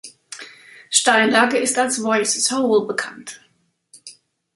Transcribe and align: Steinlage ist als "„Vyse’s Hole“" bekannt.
Steinlage 0.89 1.59
ist 1.59 1.77
als 1.77 1.99
"„Vyse’s 1.99 2.51
Hole“" 2.51 2.87
bekannt. 2.87 3.39